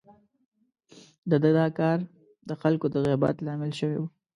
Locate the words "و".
3.99-4.03